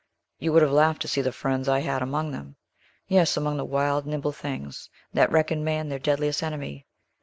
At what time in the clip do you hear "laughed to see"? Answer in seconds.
0.71-1.21